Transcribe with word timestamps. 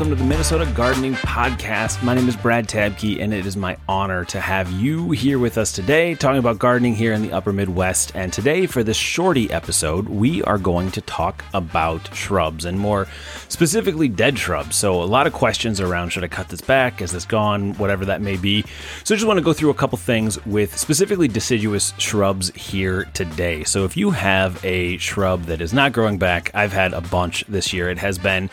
welcome 0.00 0.08
to 0.08 0.14
the 0.14 0.24
Minnesota 0.24 0.64
Gardening 0.74 1.14
Podcast. 1.14 2.02
My 2.02 2.14
name 2.14 2.28
is 2.28 2.34
Brad 2.34 2.66
Tabke, 2.66 3.20
and 3.20 3.34
it 3.34 3.44
is 3.44 3.56
my 3.56 3.76
honor 3.88 4.24
to 4.26 4.40
have 4.40 4.70
you 4.72 5.10
here 5.10 5.38
with 5.38 5.58
us 5.58 5.72
today, 5.72 6.14
talking 6.14 6.38
about 6.38 6.58
gardening 6.58 6.94
here 6.94 7.12
in 7.12 7.22
the 7.22 7.32
upper 7.32 7.52
Midwest. 7.52 8.12
And 8.14 8.32
today, 8.32 8.66
for 8.66 8.82
this 8.82 8.96
shorty 8.96 9.50
episode, 9.50 10.08
we 10.08 10.42
are 10.44 10.58
going 10.58 10.90
to 10.92 11.00
talk 11.02 11.44
about 11.52 12.14
shrubs 12.14 12.64
and 12.64 12.78
more 12.78 13.06
specifically 13.48 14.08
dead 14.08 14.38
shrubs. 14.38 14.76
So, 14.76 15.02
a 15.02 15.04
lot 15.04 15.26
of 15.26 15.32
questions 15.32 15.80
around 15.80 16.10
should 16.10 16.24
I 16.24 16.28
cut 16.28 16.48
this 16.48 16.62
back? 16.62 17.02
Is 17.02 17.12
this 17.12 17.24
gone? 17.24 17.74
Whatever 17.74 18.06
that 18.06 18.22
may 18.22 18.36
be. 18.36 18.62
So, 19.04 19.14
I 19.14 19.16
just 19.16 19.26
want 19.26 19.38
to 19.38 19.44
go 19.44 19.52
through 19.52 19.70
a 19.70 19.74
couple 19.74 19.98
things 19.98 20.44
with 20.46 20.76
specifically 20.76 21.28
deciduous 21.28 21.92
shrubs 21.98 22.50
here 22.54 23.04
today. 23.12 23.64
So, 23.64 23.84
if 23.84 23.96
you 23.96 24.10
have 24.12 24.64
a 24.64 24.96
shrub 24.96 25.44
that 25.44 25.60
is 25.60 25.72
not 25.72 25.92
growing 25.92 26.18
back, 26.18 26.50
I've 26.54 26.72
had 26.72 26.92
a 26.92 27.00
bunch 27.00 27.44
this 27.48 27.72
year. 27.72 27.90
It 27.90 27.98
has 27.98 28.18
been 28.18 28.50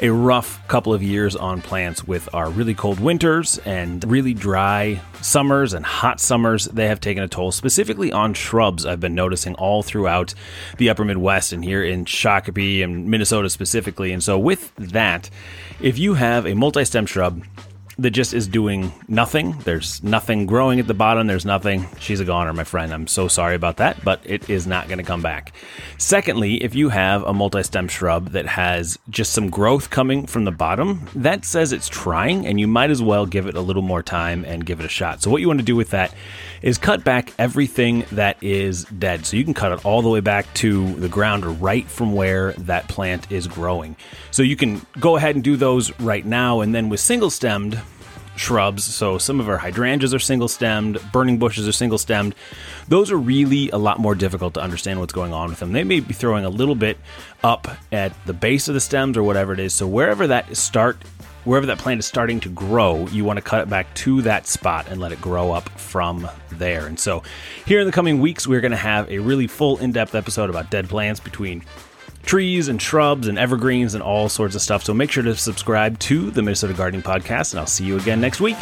a 0.00 0.10
rough 0.10 0.66
couple 0.66 0.94
of 0.94 1.02
years 1.02 1.36
on 1.36 1.60
plants 1.60 2.04
with 2.04 2.28
our 2.34 2.50
really 2.50 2.74
cold 2.74 2.98
winters 2.98 3.58
and 3.66 4.02
really 4.10 4.32
dry 4.32 5.00
summers 5.20 5.74
and 5.74 5.84
hot 5.84 6.20
summers. 6.20 6.64
They 6.66 6.88
have 6.88 7.00
taken 7.00 7.22
a 7.22 7.28
toll, 7.28 7.52
specifically 7.52 8.10
on 8.10 8.32
shrubs. 8.32 8.86
I've 8.86 9.00
been 9.00 9.14
noticing 9.14 9.54
all 9.56 9.82
throughout 9.82 10.34
the 10.78 10.88
upper 10.88 11.04
Midwest 11.04 11.52
and 11.52 11.62
here 11.62 11.84
in 11.84 12.06
Shakopee 12.06 12.82
and 12.82 13.08
Minnesota 13.08 13.50
specifically. 13.50 14.12
And 14.12 14.22
so, 14.22 14.38
with 14.38 14.74
that, 14.76 15.28
if 15.80 15.98
you 15.98 16.14
have 16.14 16.46
a 16.46 16.54
multi 16.54 16.84
stem 16.84 17.04
shrub, 17.04 17.44
that 18.00 18.10
just 18.12 18.32
is 18.32 18.48
doing 18.48 18.92
nothing. 19.08 19.52
There's 19.64 20.02
nothing 20.02 20.46
growing 20.46 20.80
at 20.80 20.86
the 20.86 20.94
bottom. 20.94 21.26
There's 21.26 21.44
nothing. 21.44 21.86
She's 21.98 22.18
a 22.18 22.24
goner, 22.24 22.52
my 22.54 22.64
friend. 22.64 22.92
I'm 22.92 23.06
so 23.06 23.28
sorry 23.28 23.54
about 23.54 23.76
that, 23.76 24.02
but 24.02 24.20
it 24.24 24.48
is 24.48 24.66
not 24.66 24.88
going 24.88 24.98
to 24.98 25.04
come 25.04 25.20
back. 25.20 25.52
Secondly, 25.98 26.62
if 26.62 26.74
you 26.74 26.88
have 26.88 27.22
a 27.24 27.34
multi 27.34 27.62
stem 27.62 27.88
shrub 27.88 28.30
that 28.30 28.46
has 28.46 28.98
just 29.10 29.32
some 29.32 29.50
growth 29.50 29.90
coming 29.90 30.26
from 30.26 30.44
the 30.44 30.50
bottom, 30.50 31.06
that 31.14 31.44
says 31.44 31.72
it's 31.72 31.88
trying, 31.88 32.46
and 32.46 32.58
you 32.58 32.66
might 32.66 32.90
as 32.90 33.02
well 33.02 33.26
give 33.26 33.46
it 33.46 33.54
a 33.54 33.60
little 33.60 33.82
more 33.82 34.02
time 34.02 34.44
and 34.46 34.64
give 34.64 34.80
it 34.80 34.86
a 34.86 34.90
shot. 34.90 35.22
So, 35.22 35.30
what 35.30 35.42
you 35.42 35.48
want 35.48 35.60
to 35.60 35.66
do 35.66 35.76
with 35.76 35.90
that 35.90 36.14
is 36.62 36.78
cut 36.78 37.04
back 37.04 37.34
everything 37.38 38.04
that 38.12 38.42
is 38.42 38.84
dead. 38.84 39.26
So, 39.26 39.36
you 39.36 39.44
can 39.44 39.54
cut 39.54 39.72
it 39.72 39.84
all 39.84 40.00
the 40.00 40.08
way 40.08 40.20
back 40.20 40.52
to 40.54 40.94
the 40.94 41.08
ground 41.08 41.44
or 41.44 41.50
right 41.50 41.86
from 41.86 42.14
where 42.14 42.52
that 42.52 42.88
plant 42.88 43.30
is 43.30 43.46
growing. 43.46 43.94
So, 44.30 44.42
you 44.42 44.56
can 44.56 44.80
go 44.98 45.16
ahead 45.16 45.34
and 45.34 45.44
do 45.44 45.56
those 45.56 45.98
right 46.00 46.24
now, 46.24 46.60
and 46.62 46.74
then 46.74 46.88
with 46.88 47.00
single 47.00 47.30
stemmed, 47.30 47.78
shrubs. 48.40 48.84
So 48.84 49.18
some 49.18 49.38
of 49.38 49.48
our 49.48 49.58
hydrangeas 49.58 50.14
are 50.14 50.18
single 50.18 50.48
stemmed, 50.48 50.98
burning 51.12 51.38
bushes 51.38 51.68
are 51.68 51.72
single 51.72 51.98
stemmed. 51.98 52.34
Those 52.88 53.10
are 53.10 53.16
really 53.16 53.70
a 53.70 53.78
lot 53.78 54.00
more 54.00 54.14
difficult 54.14 54.54
to 54.54 54.60
understand 54.60 54.98
what's 54.98 55.12
going 55.12 55.32
on 55.32 55.50
with 55.50 55.60
them. 55.60 55.72
They 55.72 55.84
may 55.84 56.00
be 56.00 56.14
throwing 56.14 56.44
a 56.44 56.50
little 56.50 56.74
bit 56.74 56.98
up 57.44 57.68
at 57.92 58.12
the 58.24 58.32
base 58.32 58.66
of 58.68 58.74
the 58.74 58.80
stems 58.80 59.16
or 59.16 59.22
whatever 59.22 59.52
it 59.52 59.60
is. 59.60 59.74
So 59.74 59.86
wherever 59.86 60.26
that 60.26 60.56
start 60.56 60.96
wherever 61.44 61.66
that 61.66 61.78
plant 61.78 61.98
is 61.98 62.06
starting 62.06 62.38
to 62.40 62.48
grow, 62.50 63.06
you 63.08 63.24
want 63.24 63.38
to 63.38 63.42
cut 63.42 63.62
it 63.62 63.68
back 63.70 63.92
to 63.94 64.20
that 64.22 64.46
spot 64.46 64.86
and 64.88 65.00
let 65.00 65.10
it 65.10 65.20
grow 65.20 65.52
up 65.52 65.68
from 65.70 66.28
there. 66.52 66.86
And 66.86 66.98
so, 66.98 67.22
here 67.66 67.80
in 67.80 67.86
the 67.86 67.92
coming 67.92 68.20
weeks, 68.20 68.46
we're 68.46 68.60
going 68.60 68.72
to 68.72 68.76
have 68.76 69.10
a 69.10 69.18
really 69.18 69.46
full 69.46 69.78
in 69.78 69.90
depth 69.92 70.14
episode 70.14 70.50
about 70.50 70.70
dead 70.70 70.88
plants 70.88 71.18
between 71.18 71.64
trees 72.22 72.68
and 72.68 72.80
shrubs 72.80 73.28
and 73.28 73.38
evergreens 73.38 73.94
and 73.94 74.02
all 74.02 74.28
sorts 74.28 74.54
of 74.54 74.62
stuff. 74.62 74.84
So 74.84 74.94
make 74.94 75.10
sure 75.10 75.22
to 75.22 75.36
subscribe 75.36 75.98
to 76.00 76.30
the 76.30 76.42
Minnesota 76.42 76.74
Gardening 76.74 77.02
Podcast, 77.02 77.52
and 77.52 77.60
I'll 77.60 77.66
see 77.66 77.84
you 77.84 77.96
again 77.96 78.20
next 78.20 78.40
week. 78.40 78.56